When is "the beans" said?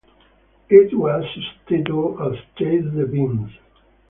2.91-3.51